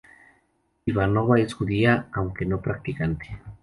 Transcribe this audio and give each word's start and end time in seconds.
Ivanova 0.87 1.39
es 1.39 1.53
judía, 1.53 2.07
aunque 2.13 2.43
no 2.43 2.59
practicante. 2.59 3.37